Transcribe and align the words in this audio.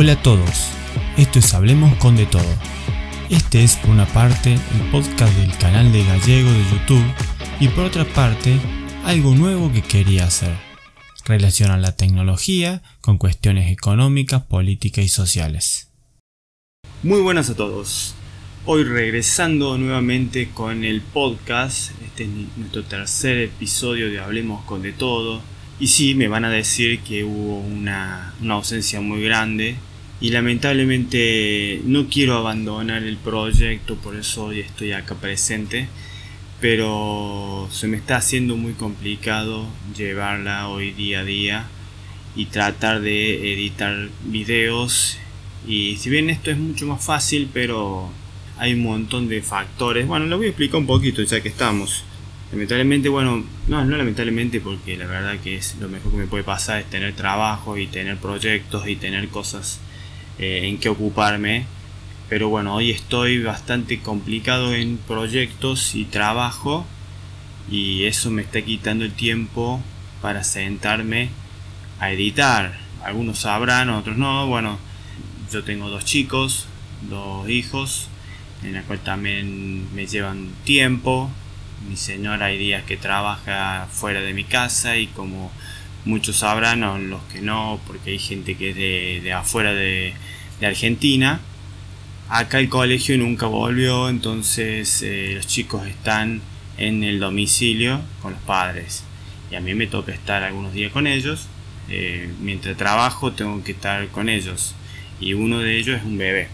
Hola 0.00 0.12
a 0.12 0.22
todos, 0.22 0.70
esto 1.16 1.40
es 1.40 1.54
Hablemos 1.54 1.92
con 1.96 2.14
de 2.14 2.24
todo. 2.24 2.54
Este 3.30 3.64
es 3.64 3.74
por 3.74 3.90
una 3.90 4.06
parte 4.06 4.52
el 4.52 4.90
podcast 4.92 5.36
del 5.36 5.52
canal 5.58 5.90
de 5.90 6.04
Gallego 6.04 6.52
de 6.52 6.62
YouTube 6.70 7.04
y 7.58 7.66
por 7.66 7.86
otra 7.86 8.04
parte 8.04 8.60
algo 9.04 9.34
nuevo 9.34 9.72
que 9.72 9.82
quería 9.82 10.26
hacer. 10.26 10.56
Relacionar 11.24 11.80
la 11.80 11.96
tecnología 11.96 12.80
con 13.00 13.18
cuestiones 13.18 13.72
económicas, 13.72 14.44
políticas 14.44 15.04
y 15.04 15.08
sociales. 15.08 15.90
Muy 17.02 17.20
buenas 17.20 17.50
a 17.50 17.56
todos. 17.56 18.14
Hoy 18.66 18.84
regresando 18.84 19.78
nuevamente 19.78 20.50
con 20.54 20.84
el 20.84 21.00
podcast. 21.00 21.90
Este 22.04 22.22
es 22.22 22.30
nuestro 22.56 22.84
tercer 22.84 23.38
episodio 23.38 24.08
de 24.12 24.20
Hablemos 24.20 24.64
con 24.64 24.80
de 24.80 24.92
todo. 24.92 25.42
Y 25.80 25.88
sí, 25.88 26.14
me 26.14 26.28
van 26.28 26.44
a 26.44 26.50
decir 26.50 27.00
que 27.00 27.24
hubo 27.24 27.58
una, 27.60 28.34
ausencia 28.48 29.00
muy 29.00 29.22
grande. 29.22 29.76
Y 30.20 30.30
lamentablemente 30.30 31.80
no 31.84 32.08
quiero 32.08 32.36
abandonar 32.36 33.04
el 33.04 33.16
proyecto, 33.18 33.94
por 33.96 34.16
eso 34.16 34.46
hoy 34.46 34.60
estoy 34.60 34.92
acá 34.92 35.14
presente. 35.14 35.88
Pero 36.60 37.68
se 37.70 37.86
me 37.86 37.96
está 37.96 38.16
haciendo 38.16 38.56
muy 38.56 38.72
complicado 38.72 39.66
llevarla 39.96 40.68
hoy 40.68 40.90
día 40.90 41.20
a 41.20 41.24
día 41.24 41.66
y 42.34 42.46
tratar 42.46 43.00
de 43.00 43.52
editar 43.52 44.08
videos. 44.24 45.18
Y 45.68 45.96
si 45.96 46.10
bien 46.10 46.30
esto 46.30 46.50
es 46.50 46.58
mucho 46.58 46.86
más 46.86 47.04
fácil, 47.04 47.48
pero 47.52 48.10
hay 48.58 48.74
un 48.74 48.82
montón 48.82 49.28
de 49.28 49.40
factores. 49.40 50.08
Bueno, 50.08 50.26
lo 50.26 50.36
voy 50.36 50.46
a 50.46 50.48
explicar 50.48 50.80
un 50.80 50.86
poquito 50.86 51.22
ya 51.22 51.40
que 51.40 51.48
estamos. 51.48 52.02
Lamentablemente, 52.50 53.08
bueno, 53.08 53.44
no, 53.68 53.84
no 53.84 53.96
lamentablemente 53.96 54.60
porque 54.60 54.96
la 54.96 55.06
verdad 55.06 55.38
que 55.38 55.56
es 55.56 55.76
lo 55.80 55.88
mejor 55.88 56.10
que 56.10 56.18
me 56.18 56.26
puede 56.26 56.42
pasar 56.42 56.80
es 56.80 56.90
tener 56.90 57.14
trabajo 57.14 57.76
y 57.76 57.86
tener 57.86 58.16
proyectos 58.16 58.88
y 58.88 58.96
tener 58.96 59.28
cosas 59.28 59.80
eh, 60.38 60.68
en 60.68 60.78
que 60.78 60.88
ocuparme. 60.88 61.66
Pero 62.28 62.48
bueno, 62.48 62.74
hoy 62.74 62.90
estoy 62.90 63.42
bastante 63.42 64.00
complicado 64.00 64.74
en 64.74 64.98
proyectos 64.98 65.94
y 65.94 66.04
trabajo 66.04 66.86
y 67.70 68.04
eso 68.04 68.30
me 68.30 68.42
está 68.42 68.62
quitando 68.62 69.04
el 69.04 69.12
tiempo 69.12 69.80
para 70.20 70.44
sentarme 70.44 71.30
a 72.00 72.10
editar. 72.12 72.78
Algunos 73.02 73.40
sabrán, 73.40 73.90
otros 73.90 74.16
no. 74.16 74.46
Bueno, 74.46 74.78
yo 75.50 75.64
tengo 75.64 75.88
dos 75.88 76.04
chicos, 76.04 76.66
dos 77.08 77.48
hijos 77.48 78.08
en 78.62 78.74
la 78.74 78.82
cual 78.82 78.98
también 79.00 79.94
me 79.94 80.06
llevan 80.06 80.48
tiempo. 80.64 81.30
Mi 81.88 81.96
señora 81.96 82.46
hay 82.46 82.58
días 82.58 82.82
que 82.84 82.96
trabaja 82.96 83.86
fuera 83.90 84.20
de 84.20 84.34
mi 84.34 84.44
casa 84.44 84.96
y 84.96 85.06
como 85.06 85.52
muchos 86.04 86.36
sabrán, 86.36 86.82
o 86.84 86.98
los 86.98 87.22
que 87.24 87.40
no, 87.40 87.80
porque 87.86 88.10
hay 88.10 88.18
gente 88.18 88.56
que 88.56 88.70
es 88.70 89.22
de, 89.22 89.32
afuera 89.32 89.72
de, 89.72 90.14
Argentina. 90.62 91.40
Acá 92.28 92.58
el 92.58 92.68
colegio 92.68 93.16
nunca 93.16 93.46
volvió, 93.46 94.08
entonces 94.08 95.02
eh, 95.02 95.32
los 95.36 95.46
chicos 95.46 95.86
están 95.86 96.42
en 96.76 97.04
el 97.04 97.20
domicilio 97.20 98.00
con 98.22 98.32
los 98.32 98.42
padres. 98.42 99.04
Y 99.50 99.54
a 99.54 99.60
mí 99.60 99.74
me 99.74 99.86
toca 99.86 100.12
estar 100.12 100.42
algunos 100.42 100.72
días 100.72 100.92
con 100.92 101.06
ellos. 101.06 101.46
Eh, 101.90 102.30
mientras 102.40 102.76
trabajo 102.76 103.32
tengo 103.32 103.62
que 103.64 103.72
estar 103.72 104.08
con 104.08 104.28
ellos. 104.28 104.74
Y 105.20 105.34
uno 105.34 105.60
de 105.60 105.78
ellos 105.78 105.98
es 105.98 106.04
un 106.04 106.18
bebé. 106.18 106.48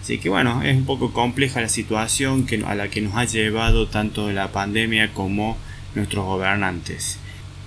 Así 0.00 0.18
que 0.18 0.28
bueno, 0.28 0.62
es 0.62 0.76
un 0.76 0.84
poco 0.84 1.12
compleja 1.12 1.60
la 1.60 1.68
situación 1.68 2.46
que, 2.46 2.62
a 2.64 2.74
la 2.74 2.88
que 2.88 3.00
nos 3.00 3.14
ha 3.14 3.24
llevado 3.24 3.88
tanto 3.88 4.30
la 4.32 4.52
pandemia 4.52 5.12
como 5.12 5.56
nuestros 5.94 6.24
gobernantes. 6.24 7.18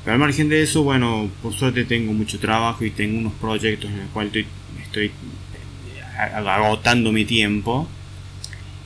Pero 0.08 0.14
al 0.14 0.20
margen 0.22 0.48
de 0.48 0.62
eso, 0.62 0.84
bueno, 0.84 1.30
por 1.42 1.54
suerte 1.54 1.84
tengo 1.84 2.14
mucho 2.14 2.40
trabajo 2.40 2.86
y 2.86 2.92
tengo 2.92 3.20
unos 3.20 3.34
proyectos 3.34 3.92
en 3.92 4.00
los 4.00 4.10
cuales 4.12 4.46
estoy, 4.82 5.12
agotando 6.34 7.12
mi 7.12 7.26
tiempo. 7.26 7.90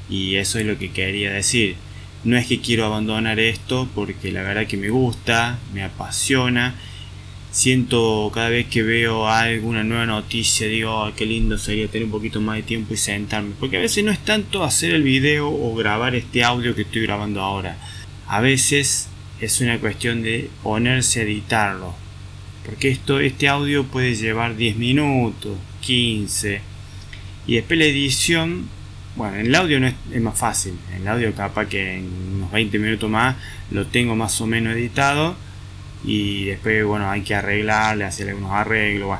Y 0.09 0.37
eso 0.37 0.57
es 0.57 0.65
lo 0.65 0.79
que 0.79 0.89
quería 0.89 1.31
decir. 1.31 1.75
No 2.23 2.37
es 2.37 2.47
que 2.47 2.59
quiero 2.59 2.87
abandonar 2.87 3.39
esto 3.39 3.87
porque 3.93 4.31
la 4.31 4.41
verdad 4.41 4.65
que 4.65 4.77
me 4.77 4.89
gusta, 4.89 5.59
me 5.75 5.83
apasiona 5.83 6.73
siento 7.51 8.31
cada 8.33 8.49
vez 8.49 8.65
que 8.65 8.81
veo 8.81 9.27
alguna 9.27 9.83
nueva 9.83 10.07
noticia, 10.07 10.67
digo, 10.67 11.11
qué 11.15 11.27
lindo 11.27 11.59
sería 11.59 11.87
tener 11.87 12.05
un 12.05 12.11
poquito 12.11 12.41
más 12.41 12.55
de 12.55 12.63
tiempo 12.63 12.95
y 12.95 12.97
sentarme. 12.97 13.53
Porque 13.59 13.77
a 13.77 13.81
veces 13.81 14.03
no 14.03 14.09
es 14.09 14.25
tanto 14.25 14.63
hacer 14.63 14.91
el 14.95 15.03
video 15.03 15.51
o 15.51 15.75
grabar 15.75 16.15
este 16.15 16.43
audio 16.43 16.73
que 16.73 16.81
estoy 16.81 17.03
grabando 17.03 17.41
ahora. 17.41 17.77
A 18.25 18.41
veces 18.41 19.10
es 19.41 19.59
una 19.59 19.79
cuestión 19.79 20.21
de 20.21 20.49
ponerse 20.63 21.19
a 21.19 21.23
editarlo. 21.23 21.93
Porque 22.65 22.89
esto, 22.89 23.19
este 23.19 23.47
audio 23.47 23.83
puede 23.85 24.15
llevar 24.15 24.55
10 24.55 24.77
minutos, 24.77 25.57
15. 25.81 26.61
Y 27.47 27.55
después 27.55 27.79
la 27.79 27.85
edición, 27.85 28.69
bueno, 29.15 29.37
en 29.37 29.47
el 29.47 29.55
audio 29.55 29.79
no 29.79 29.87
es, 29.87 29.95
es 30.13 30.21
más 30.21 30.37
fácil. 30.37 30.75
En 30.95 31.01
el 31.01 31.07
audio 31.07 31.33
capaz 31.33 31.65
que 31.65 31.97
en 31.97 32.07
unos 32.35 32.51
20 32.51 32.79
minutos 32.79 33.09
más 33.09 33.35
lo 33.71 33.87
tengo 33.87 34.15
más 34.15 34.39
o 34.41 34.47
menos 34.47 34.73
editado 34.75 35.35
y 36.03 36.45
después 36.45 36.83
bueno 36.85 37.09
hay 37.09 37.21
que 37.21 37.35
arreglarle, 37.35 38.05
hacerle 38.05 38.31
algunos 38.31 38.51
arreglos, 38.51 39.19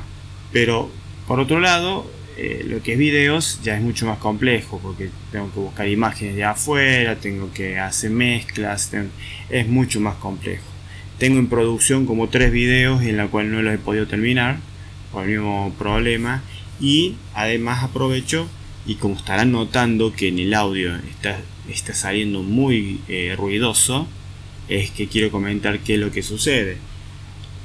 pero 0.52 0.90
por 1.26 1.40
otro 1.40 1.60
lado 1.60 2.10
eh, 2.36 2.64
lo 2.66 2.82
que 2.82 2.92
es 2.92 2.98
videos 2.98 3.60
ya 3.62 3.76
es 3.76 3.82
mucho 3.82 4.06
más 4.06 4.18
complejo 4.18 4.80
porque 4.82 5.10
tengo 5.30 5.52
que 5.52 5.60
buscar 5.60 5.88
imágenes 5.88 6.34
de 6.36 6.44
afuera, 6.44 7.16
tengo 7.16 7.52
que 7.52 7.78
hacer 7.78 8.10
mezclas, 8.10 8.90
es 9.50 9.68
mucho 9.68 10.00
más 10.00 10.16
complejo. 10.16 10.64
Tengo 11.18 11.38
en 11.38 11.48
producción 11.48 12.06
como 12.06 12.28
tres 12.28 12.50
videos 12.52 13.02
en 13.02 13.16
la 13.16 13.28
cual 13.28 13.52
no 13.52 13.62
los 13.62 13.74
he 13.74 13.78
podido 13.78 14.06
terminar 14.06 14.58
por 15.12 15.24
el 15.24 15.30
mismo 15.30 15.74
problema 15.78 16.42
y 16.80 17.16
además 17.34 17.84
aprovecho 17.84 18.48
y 18.86 18.96
como 18.96 19.14
estarán 19.14 19.52
notando 19.52 20.12
que 20.12 20.28
en 20.28 20.38
el 20.38 20.54
audio 20.54 20.96
está, 20.96 21.38
está 21.68 21.94
saliendo 21.94 22.42
muy 22.42 23.00
eh, 23.08 23.34
ruidoso, 23.36 24.08
es 24.68 24.90
que 24.90 25.06
quiero 25.06 25.30
comentar 25.30 25.78
qué 25.80 25.94
es 25.94 26.00
lo 26.00 26.10
que 26.10 26.22
sucede. 26.22 26.78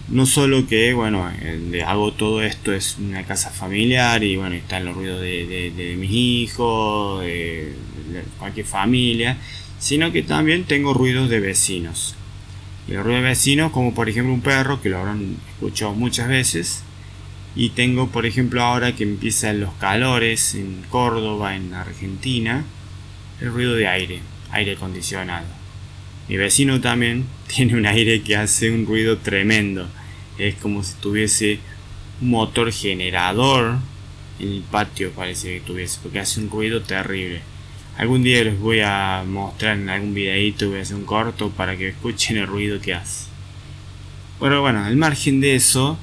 No 0.10 0.26
solo 0.26 0.66
que, 0.68 0.94
bueno, 0.94 1.30
hago 1.86 2.14
todo 2.14 2.42
esto 2.42 2.72
es 2.72 2.98
una 2.98 3.24
casa 3.26 3.50
familiar 3.50 4.24
y 4.24 4.38
bueno, 4.38 4.56
están 4.56 4.86
los 4.86 4.96
ruidos 4.96 5.20
de, 5.20 5.96
mis 6.00 6.12
hijos, 6.12 7.22
de, 7.24 7.74
cualquier 8.40 8.66
familia, 8.66 9.38
sino 9.80 10.14
que 10.14 10.24
también 10.24 10.64
tengo 10.64 10.94
ruidos 10.94 11.30
de 11.30 11.42
vecinos. 11.42 12.16
Y 12.88 12.94
los 12.94 13.04
ruidos 13.04 13.22
de 13.22 13.30
vecinos, 13.30 13.72
como 13.74 13.94
por 13.94 14.08
ejemplo 14.08 14.34
un 14.34 14.40
perro, 14.40 14.82
que 14.82 14.88
lo 14.88 15.00
habrán 15.00 15.36
escuchado 15.50 15.94
muchas 15.94 16.30
veces, 16.30 16.84
y 17.54 17.70
tengo, 17.70 18.08
por 18.08 18.26
ejemplo, 18.26 18.64
ahora 18.64 18.96
que 18.96 19.04
empiezan 19.04 19.60
los 19.60 19.74
calores 19.74 20.56
en 20.56 20.84
Córdoba, 20.90 21.56
en 21.56 21.74
Argentina, 21.74 22.64
el 23.42 23.52
ruido 23.52 23.74
de 23.74 23.88
aire, 23.88 24.22
aire 24.52 24.74
acondicionado. 24.74 25.67
Mi 26.28 26.38
vecino 26.38 26.82
también 26.82 27.26
tiene 27.48 27.76
un 27.76 27.86
aire 27.86 28.22
que 28.22 28.36
hace 28.36 28.72
un 28.72 28.86
ruido 28.86 29.18
tremendo. 29.18 29.88
Es 30.38 30.56
como 30.56 30.84
si 30.84 30.94
tuviese 30.96 31.60
un 32.22 32.30
motor 32.32 32.72
generador 32.72 33.78
en 34.40 34.50
el 34.50 34.62
patio, 34.62 35.12
parece 35.12 35.56
que 35.56 35.60
tuviese, 35.62 36.00
porque 36.02 36.20
hace 36.20 36.40
un 36.40 36.50
ruido 36.50 36.82
terrible. 36.82 37.42
Algún 37.98 38.22
día 38.22 38.44
les 38.44 38.60
voy 38.60 38.82
a 38.82 39.24
mostrar 39.28 39.78
en 39.78 39.90
algún 39.90 40.14
videito, 40.14 40.70
voy 40.70 40.80
a 40.80 40.82
hacer 40.84 40.96
un 40.96 41.06
corto 41.06 41.50
para 41.50 41.76
que 41.76 41.90
escuchen 41.90 42.38
el 42.38 42.46
ruido 42.46 42.80
que 42.80 42.94
hace. 42.94 43.26
Bueno, 44.40 44.62
bueno, 44.62 44.84
al 44.84 44.96
margen 44.96 45.42
de 45.42 45.56
eso, 45.56 45.98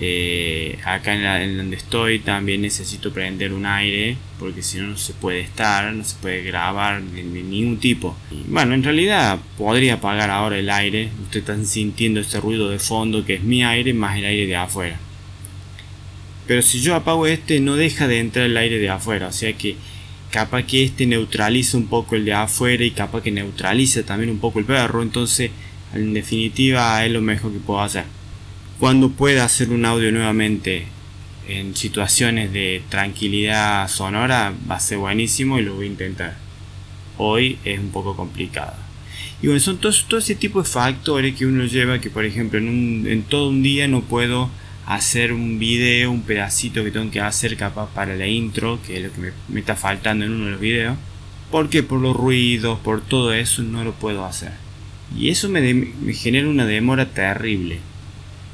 eh, 0.00 0.78
acá 0.84 1.42
en, 1.42 1.56
donde 1.56 1.76
estoy 1.76 2.20
también 2.20 2.62
necesito 2.62 3.12
prender 3.12 3.52
un 3.52 3.66
aire 3.66 4.16
porque 4.38 4.62
si 4.62 4.78
no 4.78 4.88
no 4.88 4.96
se 4.96 5.12
puede 5.12 5.40
estar, 5.40 5.92
no 5.92 6.04
se 6.04 6.14
puede 6.16 6.42
grabar 6.42 7.02
de, 7.02 7.24
ningún 7.24 7.78
tipo. 7.78 8.16
Bueno, 8.46 8.74
en 8.74 8.84
realidad 8.84 9.40
podría 9.56 9.94
apagar 9.94 10.30
ahora 10.30 10.58
el 10.58 10.70
aire. 10.70 11.08
Ustedes 11.22 11.42
están 11.42 11.66
sintiendo 11.66 12.20
este 12.20 12.40
ruido 12.40 12.68
de 12.68 12.78
fondo 12.78 13.24
que 13.24 13.34
es 13.34 13.42
mi 13.42 13.64
aire 13.64 13.92
más 13.92 14.16
el 14.18 14.26
aire 14.26 14.46
de 14.46 14.56
afuera. 14.56 14.98
Pero 16.46 16.62
si 16.62 16.80
yo 16.80 16.94
apago 16.94 17.26
este 17.26 17.58
no 17.58 17.74
deja 17.74 18.06
de 18.06 18.20
entrar 18.20 18.46
el 18.46 18.56
aire 18.56 18.78
de 18.78 18.88
afuera, 18.88 19.26
o 19.26 19.32
sea 19.32 19.52
que 19.52 19.76
capaz 20.30 20.62
que 20.62 20.84
este 20.84 21.06
neutraliza 21.06 21.76
un 21.76 21.88
poco 21.88 22.14
el 22.14 22.24
de 22.24 22.34
afuera 22.34 22.84
y 22.84 22.92
capaz 22.92 23.22
que 23.22 23.30
neutraliza 23.32 24.04
también 24.04 24.30
un 24.30 24.38
poco 24.38 24.60
el 24.60 24.64
perro, 24.64 25.02
entonces 25.02 25.50
en 25.92 26.14
definitiva 26.14 27.04
es 27.04 27.10
lo 27.10 27.20
mejor 27.20 27.52
que 27.52 27.58
puedo 27.58 27.80
hacer. 27.80 28.04
Cuando 28.78 29.10
pueda 29.10 29.44
hacer 29.44 29.70
un 29.70 29.84
audio 29.84 30.12
nuevamente 30.12 30.86
en 31.48 31.74
situaciones 31.74 32.52
de 32.52 32.80
tranquilidad 32.88 33.88
sonora 33.88 34.54
va 34.70 34.76
a 34.76 34.80
ser 34.80 34.98
buenísimo 34.98 35.58
y 35.58 35.62
lo 35.62 35.74
voy 35.74 35.86
a 35.86 35.88
intentar. 35.88 36.36
Hoy 37.16 37.58
es 37.64 37.80
un 37.80 37.90
poco 37.90 38.14
complicado. 38.14 38.74
Y 39.42 39.48
bueno, 39.48 39.58
son 39.58 39.78
todos, 39.78 40.06
todo 40.06 40.20
ese 40.20 40.36
tipo 40.36 40.62
de 40.62 40.68
factores 40.68 41.34
que 41.34 41.44
uno 41.44 41.64
lleva 41.64 42.00
que 42.00 42.08
por 42.08 42.24
ejemplo 42.24 42.60
en, 42.60 43.04
en 43.08 43.24
todo 43.24 43.48
un 43.48 43.64
día 43.64 43.88
no 43.88 44.02
puedo 44.02 44.48
hacer 44.86 45.32
un 45.32 45.58
video, 45.58 46.12
un 46.12 46.22
pedacito 46.22 46.84
que 46.84 46.92
tengo 46.92 47.10
que 47.10 47.20
hacer 47.20 47.56
capaz 47.56 47.92
para 47.92 48.14
la 48.14 48.28
intro, 48.28 48.78
que 48.86 48.98
es 48.98 49.02
lo 49.02 49.12
que 49.12 49.32
me, 49.48 49.58
está 49.58 49.74
faltando 49.74 50.24
en 50.24 50.30
uno 50.30 50.44
de 50.44 50.50
los 50.52 50.60
videos. 50.60 50.96
Porque 51.50 51.82
por 51.82 51.98
los 51.98 52.16
ruidos, 52.16 52.78
por 52.78 53.00
todo 53.00 53.32
eso 53.32 53.64
no 53.64 53.82
lo 53.82 53.94
puedo 53.94 54.24
hacer. 54.24 54.52
Y 55.16 55.30
eso 55.30 55.48
me 55.48 56.14
genera 56.14 56.46
una 56.46 56.64
demora 56.64 57.06
terrible. 57.06 57.80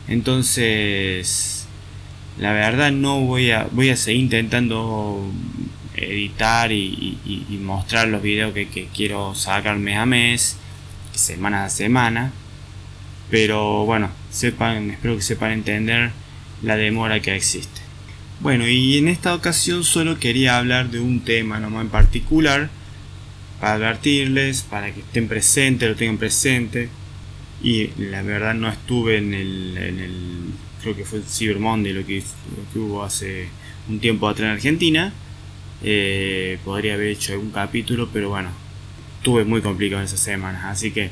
Entonces, 0.08 1.66
La 2.38 2.52
verdad 2.52 2.90
no 2.92 3.20
voy 3.20 3.52
a, 3.52 3.68
voy 3.70 3.90
a 3.90 3.96
seguir 3.96 4.22
intentando 4.22 5.30
editar 5.96 6.72
y, 6.72 7.16
mostrar 7.62 8.08
los 8.08 8.22
videos 8.22 8.52
que, 8.52 8.68
que, 8.68 8.88
quiero 8.94 9.34
sacar 9.34 9.78
mes 9.78 9.96
a 9.96 10.06
mes, 10.06 10.56
semana 11.12 11.64
a 11.64 11.70
semana. 11.70 12.32
Pero 13.30 13.84
bueno, 13.86 14.10
sepan, 14.30 14.90
espero 14.90 15.16
que 15.16 15.22
sepan 15.22 15.52
entender 15.52 16.10
la 16.62 16.76
demora 16.76 17.20
que 17.20 17.34
existe. 17.34 17.80
Bueno, 18.40 18.66
y 18.68 18.98
en 18.98 19.08
esta 19.08 19.34
ocasión 19.34 19.84
solo 19.84 20.18
quería 20.18 20.58
hablar 20.58 20.90
de 20.90 21.00
un 21.00 21.20
tema 21.20 21.60
nomás 21.60 21.82
en 21.82 21.90
particular, 21.90 22.68
para 23.60 23.74
advertirles, 23.74 24.62
para 24.62 24.92
que 24.92 25.00
estén 25.00 25.28
presentes, 25.28 25.88
lo 25.88 25.96
tengan 25.96 26.18
presente. 26.18 26.88
Y 27.64 27.90
la 27.96 28.22
verdad 28.22 28.54
no 28.54 28.68
estuve 28.68 29.16
en 29.16 29.32
el, 29.34 29.76
en 29.78 29.98
el 29.98 30.12
creo 30.82 30.94
que 30.94 31.04
fue 31.06 31.18
el 31.20 31.24
Cyber 31.24 31.58
Monday 31.58 31.94
lo 31.94 32.04
que, 32.04 32.22
hubo 32.76 33.02
hace 33.02 33.48
un 33.88 33.98
tiempo 33.98 34.28
atrás 34.28 34.48
en 34.48 34.52
Argentina. 34.52 35.12
Eh, 35.82 36.58
podría 36.64 36.94
haber 36.94 37.08
hecho 37.08 37.32
algún 37.32 37.50
capítulo, 37.50 38.10
pero 38.12 38.28
bueno, 38.28 38.50
estuve 39.18 39.44
muy 39.44 39.62
complicado 39.62 40.02
esas 40.02 40.20
semanas, 40.20 40.64
así 40.66 40.90
que... 40.90 41.10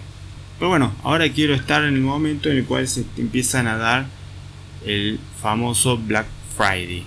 Pero 0.58 0.69
bueno, 0.69 0.93
ahora 1.02 1.28
quiero 1.31 1.54
estar 1.54 1.82
en 1.84 1.94
el 1.94 2.02
momento 2.02 2.50
en 2.50 2.58
el 2.58 2.64
cual 2.66 2.87
se 2.87 3.04
empiezan 3.16 3.66
a 3.66 3.78
dar 3.78 4.06
el 4.84 5.19
famoso 5.40 5.96
Black 5.96 6.26
Friday. 6.56 7.04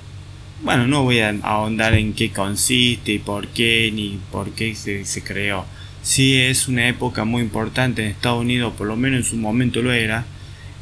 Bueno, 0.63 0.87
no 0.87 1.03
voy 1.03 1.19
a 1.19 1.35
ahondar 1.43 1.93
en 1.93 2.13
qué 2.13 2.31
consiste 2.31 3.13
y 3.13 3.19
por 3.19 3.47
qué 3.49 3.91
ni 3.93 4.19
por 4.31 4.49
qué 4.51 4.73
se, 4.73 5.23
creó. 5.23 5.65
Sí 6.05 6.39
es 6.39 6.67
una 6.67 6.87
época 6.87 7.25
muy 7.25 7.41
importante 7.41 8.03
en 8.03 8.11
Estados 8.11 8.41
Unidos, 8.41 8.75
por 8.77 8.85
lo 8.85 8.95
menos 8.95 9.17
en 9.17 9.23
su 9.25 9.37
momento 9.37 9.81
lo 9.81 9.91
era, 9.91 10.23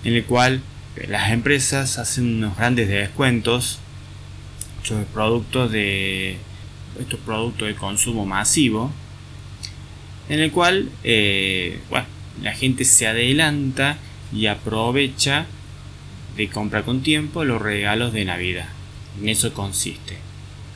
en 0.04 0.16
el 0.16 0.26
cual 0.26 0.62
las 1.08 1.32
empresas 1.32 1.98
hacen 1.98 2.26
unos 2.26 2.58
grandes 2.58 2.90
descuentos 2.90 3.80
sobre 4.84 5.06
productos 5.06 5.72
de 5.72 6.36
estos 7.00 7.22
productos 7.22 7.70
de 7.70 7.76
consumo 7.76 8.26
masivo, 8.26 8.92
en 10.28 10.42
el 10.42 10.52
cual 10.52 10.90
eh, 11.06 11.80
la 12.42 12.54
gente 12.54 12.84
se 12.84 13.08
adelanta 13.08 14.00
y 14.34 14.48
aprovecha 14.48 15.46
de 16.36 16.50
comprar 16.50 16.84
con 16.84 17.02
tiempo 17.02 17.46
los 17.46 17.62
regalos 17.62 18.12
de 18.12 18.26
Navidad. 18.26 18.68
En 19.22 19.30
eso 19.30 19.54
consiste. 19.54 20.18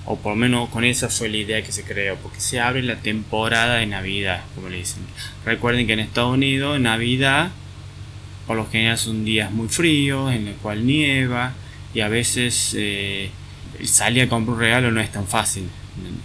O 0.09 0.15
por 0.15 0.33
lo 0.33 0.37
menos 0.37 0.69
con 0.69 0.85
esa 0.85 1.09
fue 1.09 1.27
la 1.27 1.37
idea 1.37 1.61
que 1.61 1.73
se 1.73 1.83
creó, 1.83 2.15
porque 2.15 2.39
se 2.39 2.61
abre 2.61 2.81
la 2.81 2.95
temporada 2.95 3.75
de 3.75 3.85
Navidad, 3.85 4.45
como 4.55 4.69
le 4.69 4.77
dicen. 4.77 5.03
Recuerden 5.45 5.85
que 5.85 5.93
en 5.93 5.99
Estados 5.99 6.33
Unidos 6.33 6.79
Navidad 6.79 7.51
por 8.47 8.55
lo 8.55 8.65
general 8.65 8.97
son 8.97 9.25
días 9.25 9.51
muy 9.51 9.67
fríos, 9.67 10.33
en 10.33 10.47
el 10.47 10.55
cual 10.55 10.87
nieva, 10.87 11.51
y 11.93 11.99
a 11.99 12.07
veces 12.07 12.73
eh, 12.77 13.29
salir 13.83 14.23
a 14.23 14.29
comprar 14.29 14.55
un 14.55 14.61
regalo 14.61 14.91
no 14.91 15.01
es 15.01 15.11
tan 15.11 15.27
fácil 15.27 15.67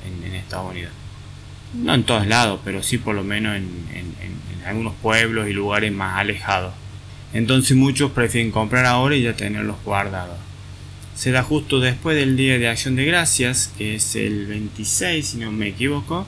en, 0.06 0.32
Estados 0.32 0.70
Unidos. 0.70 0.92
No 1.74 1.94
en 1.94 2.04
todos 2.04 2.26
lados, 2.26 2.60
pero 2.64 2.82
sí 2.82 2.98
por 2.98 3.14
lo 3.14 3.24
menos 3.24 3.56
en, 3.56 3.64
en 3.92 4.66
algunos 4.66 4.94
pueblos 4.94 5.48
y 5.48 5.52
lugares 5.52 5.92
más 5.92 6.18
alejados. 6.18 6.74
Entonces 7.32 7.76
muchos 7.76 8.12
prefieren 8.12 8.50
comprar 8.50 8.86
ahora 8.86 9.16
y 9.16 9.22
ya 9.22 9.34
tenerlos 9.34 9.76
guardados 9.84 10.38
se 11.14 11.30
da 11.30 11.42
justo 11.42 11.80
después 11.80 12.16
del 12.16 12.36
Día 12.36 12.58
de 12.58 12.68
Acción 12.68 12.96
de 12.96 13.04
Gracias, 13.04 13.72
que 13.76 13.96
es 13.96 14.16
el 14.16 14.46
26, 14.46 15.26
si 15.26 15.36
no 15.38 15.52
me 15.52 15.68
equivoco. 15.68 16.26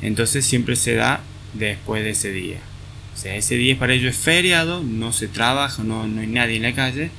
Entonces 0.00 0.44
siempre 0.44 0.76
se 0.76 0.94
da 0.94 1.20
después 1.54 2.02
de 2.02 2.10
ese 2.10 2.32
día. 2.32 2.58
O 3.14 3.18
sea, 3.18 3.36
ese 3.36 3.56
día 3.56 3.78
para 3.78 3.92
ellos 3.92 4.14
es 4.14 4.20
feriado, 4.20 4.82
no 4.82 5.12
se 5.12 5.28
trabaja, 5.28 5.82
no, 5.82 6.06
no 6.06 6.20
hay 6.20 6.26
nadie 6.26 6.56
en 6.56 6.62
la 6.62 6.74
calle. 6.74 7.10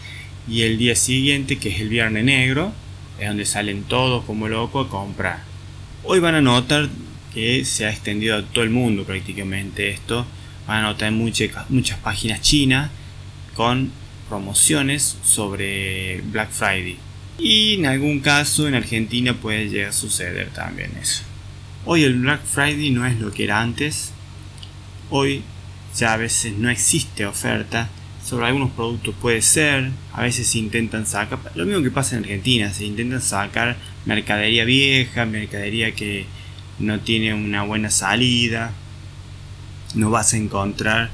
Y 0.48 0.64
el 0.64 0.78
día 0.78 0.96
siguiente, 0.96 1.58
que 1.58 1.70
es 1.70 1.80
el 1.80 1.90
Viernes 1.90 2.26
Negro, 2.26 2.74
es 3.20 3.28
donde 3.28 3.46
salen 3.46 3.84
todos 3.84 4.26
como 4.26 4.48
locos 4.48 4.88
a 4.88 4.90
comprar. 4.90 5.44
Hoy 6.04 6.20
van 6.20 6.36
a 6.36 6.42
notar 6.42 6.90
que 7.34 7.64
se 7.66 7.86
ha 7.86 7.92
extendido 7.92 8.38
a 8.38 8.44
todo 8.44 8.64
el 8.64 8.70
mundo 8.70 9.04
prácticamente 9.04 9.90
esto. 9.90 10.26
Van 10.68 10.80
a 10.84 10.90
notar 10.90 11.12
muchas, 11.12 11.70
muchas 11.70 12.00
páginas 12.00 12.42
chinas 12.42 12.90
con 13.56 13.92
promociones 14.34 15.16
sobre 15.24 16.22
Black 16.22 16.50
Friday. 16.50 16.98
Y 17.38 17.76
en 17.76 17.86
algún 17.86 18.20
caso 18.20 18.68
en 18.68 18.74
Argentina 18.74 19.36
puede 19.36 19.70
llegar 19.70 19.90
a 19.90 19.94
suceder 19.94 20.50
también 20.50 20.90
eso. 21.00 21.22
Hoy 21.86 22.04
el 22.04 22.16
Black 22.16 22.44
Friday 22.44 22.90
no 22.90 23.06
es 23.06 23.20
lo 23.20 23.32
que 23.32 23.44
era 23.44 23.62
antes. 23.62 24.12
Hoy 25.12 25.44
ya 25.96 26.14
a 26.14 26.18
veces 26.18 26.54
no 26.58 26.72
existe 26.72 27.28
oferta. 27.28 27.90
Sobre 28.26 28.48
algunos 28.48 28.72
productos 28.72 29.14
puede 29.22 29.44
ser. 29.44 29.92
A 30.14 30.24
veces 30.24 30.48
se 30.48 30.58
intentan 30.58 31.06
sacar. 31.06 31.38
Lo 31.54 31.66
mismo 31.68 31.84
que 31.84 31.92
pasa 31.92 32.16
en 32.16 32.24
Argentina. 32.24 32.74
Se 32.74 32.86
intentan 32.86 33.22
sacar 33.22 33.78
mercadería 34.06 34.66
vieja, 34.66 35.28
mercadería 35.28 35.94
que 35.94 36.26
no 36.80 37.00
tiene 37.02 37.36
una 37.36 37.62
buena 37.62 37.92
salida. 37.92 38.72
No 39.94 40.10
vas 40.10 40.34
a 40.34 40.38
encontrar 40.38 41.12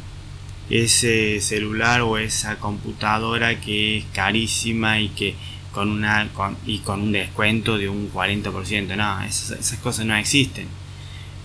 ese 0.69 1.41
celular 1.41 2.01
o 2.01 2.17
esa 2.17 2.59
computadora 2.59 3.59
que 3.59 3.97
es 3.97 4.05
carísima 4.13 4.99
y 4.99 5.09
que 5.09 5.35
con 5.71 5.89
una 5.89 6.29
y 6.65 6.79
con 6.79 7.01
un 7.01 7.11
descuento 7.11 7.77
de 7.77 7.89
un 7.89 8.11
40%. 8.11 8.95
No, 8.95 9.21
esas, 9.23 9.51
esas 9.59 9.79
cosas 9.79 10.05
no 10.05 10.15
existen. 10.15 10.67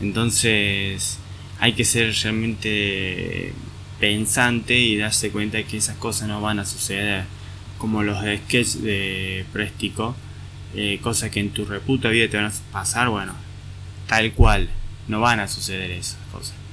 Entonces 0.01 1.19
hay 1.61 1.73
que 1.73 1.85
ser 1.85 2.15
realmente 2.23 3.53
pensante 4.01 4.79
y 4.79 4.97
darse 4.97 5.31
cuenta 5.31 5.59
de 5.59 5.65
que 5.65 5.79
esas 5.79 5.97
cosas 5.97 6.29
no 6.29 6.41
van 6.41 6.59
a 6.59 6.65
suceder. 6.65 7.25
Como 7.79 8.03
los 8.03 8.23
de 8.23 8.39
sketch 8.39 8.77
de 8.77 9.45
Préstico, 9.53 10.15
eh, 10.75 10.99
cosas 11.03 11.31
que 11.31 11.41
en 11.41 11.51
tu 11.51 11.65
reputa 11.65 12.09
vida 12.09 12.29
te 12.29 12.37
van 12.37 12.47
a 12.47 12.53
pasar, 12.73 13.09
bueno, 13.09 13.35
tal 14.07 14.33
cual, 14.33 14.69
no 15.07 15.21
van 15.21 15.41
a 15.41 15.49
suceder 15.49 15.91
esas 15.91 16.19
cosas. 16.33 16.64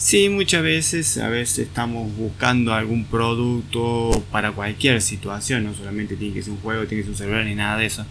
Sí, 0.00 0.30
muchas 0.30 0.62
veces, 0.62 1.18
a 1.18 1.28
veces 1.28 1.66
estamos 1.68 2.16
buscando 2.16 2.72
algún 2.72 3.04
producto 3.04 4.24
para 4.30 4.50
cualquier 4.50 5.02
situación, 5.02 5.64
no 5.64 5.74
solamente 5.74 6.16
tiene 6.16 6.32
que 6.32 6.42
ser 6.42 6.54
un 6.54 6.60
juego, 6.60 6.86
tiene 6.86 7.02
que 7.02 7.04
ser 7.04 7.10
un 7.10 7.18
celular 7.18 7.44
ni 7.44 7.54
nada 7.54 7.76
de 7.76 7.84
eso, 7.84 8.06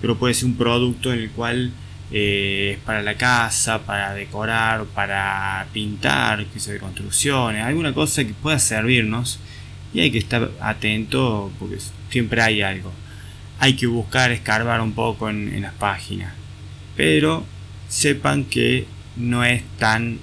pero 0.00 0.16
puede 0.16 0.32
ser 0.32 0.46
un 0.46 0.56
producto 0.56 1.12
en 1.12 1.18
el 1.18 1.30
cual 1.30 1.70
eh, 2.10 2.76
es 2.78 2.82
para 2.82 3.02
la 3.02 3.18
casa, 3.18 3.84
para 3.84 4.14
decorar, 4.14 4.86
para 4.86 5.66
pintar, 5.70 6.46
que 6.46 6.60
sea 6.60 6.72
de 6.72 6.80
construcciones, 6.80 7.62
alguna 7.62 7.92
cosa 7.92 8.24
que 8.24 8.32
pueda 8.32 8.58
servirnos 8.58 9.38
y 9.92 10.00
hay 10.00 10.10
que 10.10 10.18
estar 10.18 10.50
atento 10.60 11.52
porque 11.58 11.76
siempre 12.08 12.40
hay 12.40 12.62
algo. 12.62 12.90
Hay 13.58 13.74
que 13.74 13.86
buscar, 13.86 14.32
escarbar 14.32 14.80
un 14.80 14.94
poco 14.94 15.28
en, 15.28 15.52
en 15.54 15.60
las 15.60 15.74
páginas, 15.74 16.32
pero 16.96 17.44
sepan 17.86 18.44
que 18.44 18.86
no 19.16 19.44
es 19.44 19.62
tan 19.78 20.20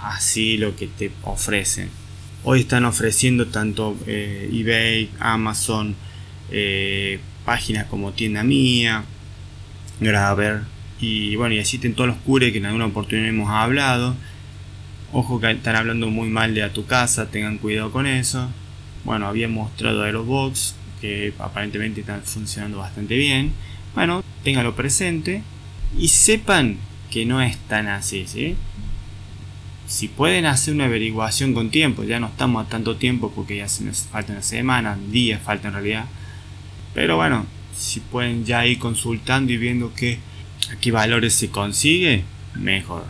así 0.00 0.56
lo 0.56 0.76
que 0.76 0.86
te 0.86 1.10
ofrecen. 1.22 1.90
Hoy 2.44 2.60
están 2.60 2.84
ofreciendo 2.84 3.48
tanto 3.48 3.96
eh, 4.06 4.48
eBay, 4.52 5.10
Amazon, 5.18 5.94
eh, 6.50 7.20
páginas 7.44 7.86
como 7.86 8.12
Tienda 8.12 8.42
Mía, 8.42 9.04
Graver 10.00 10.62
y 11.00 11.36
bueno, 11.36 11.54
y 11.54 11.58
existen 11.58 11.94
todos 11.94 12.08
los 12.08 12.16
cures 12.18 12.52
que 12.52 12.58
en 12.58 12.66
alguna 12.66 12.86
oportunidad 12.86 13.28
hemos 13.28 13.50
hablado. 13.50 14.14
Ojo 15.12 15.40
que 15.40 15.50
están 15.50 15.76
hablando 15.76 16.08
muy 16.08 16.28
mal 16.28 16.54
de 16.54 16.62
a 16.62 16.72
tu 16.72 16.86
casa, 16.86 17.30
tengan 17.30 17.58
cuidado 17.58 17.90
con 17.90 18.06
eso. 18.06 18.48
Bueno, 19.04 19.26
había 19.26 19.48
mostrado 19.48 20.02
Aerobox 20.02 20.74
que 21.00 21.32
aparentemente 21.38 22.00
están 22.00 22.22
funcionando 22.22 22.78
bastante 22.78 23.16
bien. 23.16 23.52
Bueno, 23.94 24.22
ténganlo 24.44 24.74
presente 24.76 25.42
y 25.96 26.08
sepan 26.08 26.76
que 27.10 27.24
no 27.24 27.40
es 27.40 27.56
tan 27.56 27.88
así, 27.88 28.26
¿sí? 28.26 28.56
Si 29.88 30.06
pueden 30.06 30.44
hacer 30.44 30.74
una 30.74 30.84
averiguación 30.84 31.54
con 31.54 31.70
tiempo, 31.70 32.04
ya 32.04 32.20
no 32.20 32.26
estamos 32.26 32.64
a 32.64 32.68
tanto 32.68 32.96
tiempo 32.96 33.32
porque 33.34 33.56
ya 33.56 33.68
se 33.68 33.84
nos 33.84 34.02
falta 34.02 34.32
una 34.32 34.42
semana, 34.42 34.98
días 35.10 35.42
falta 35.42 35.68
en 35.68 35.74
realidad. 35.74 36.04
Pero 36.94 37.16
bueno, 37.16 37.46
si 37.74 38.00
pueden 38.00 38.44
ya 38.44 38.66
ir 38.66 38.78
consultando 38.78 39.50
y 39.50 39.56
viendo 39.56 39.94
qué, 39.94 40.18
a 40.70 40.92
valores 40.92 41.32
se 41.32 41.48
consigue, 41.48 42.24
mejor. 42.54 43.04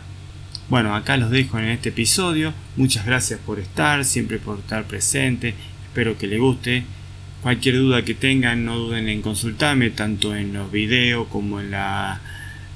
Bueno, 0.69 0.95
acá 0.95 1.17
los 1.17 1.31
dejo 1.31 1.59
en 1.59 1.65
este 1.65 1.89
episodio. 1.89 2.53
Muchas 2.77 3.05
gracias 3.05 3.41
por 3.45 3.59
estar, 3.59 4.05
siempre 4.05 4.39
por 4.39 4.59
estar 4.59 4.85
presente. 4.85 5.55
Espero 5.83 6.17
que 6.17 6.27
les 6.27 6.39
guste. 6.39 6.85
Cualquier 7.41 7.75
duda 7.75 8.05
que 8.05 8.13
tengan, 8.13 8.63
no 8.63 8.77
duden 8.77 9.09
en 9.09 9.21
consultarme, 9.21 9.89
tanto 9.89 10.33
en 10.33 10.53
los 10.53 10.71
videos 10.71 11.27
como 11.27 11.59
en 11.59 11.71
la 11.71 12.21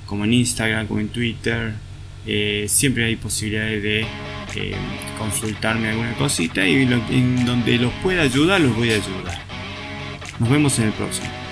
como 0.08 0.26
en 0.26 0.34
Instagram, 0.34 0.88
como 0.88 1.00
en 1.00 1.08
Twitter. 1.08 1.74
Eh, 2.26 2.66
siempre 2.70 3.06
hay 3.06 3.16
posibilidades 3.16 3.84
de 3.84 4.02
eh, 4.56 4.76
consultarme 5.18 5.90
alguna 5.90 6.14
cosita 6.16 6.66
y 6.66 6.84
en 6.84 7.46
donde 7.46 7.78
los 7.78 7.92
pueda 8.02 8.22
ayudar 8.22 8.62
los 8.62 8.76
voy 8.76 8.92
a 8.92 8.96
ayudar. 8.96 9.42
Nos 10.40 10.50
vemos 10.50 10.80
en 10.80 10.86
el 10.86 10.94
próximo. 10.94 11.43